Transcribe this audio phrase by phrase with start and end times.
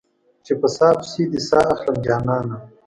[0.45, 2.55] چې په ساه پسې دې ساه اخلم جانانه